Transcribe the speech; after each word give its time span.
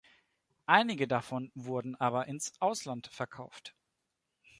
Einige 0.65 1.07
davon 1.07 1.51
wurden 1.53 1.93
aber 1.95 2.27
ins 2.27 2.53
Ausland 2.59 3.05
verkauft. 3.11 3.75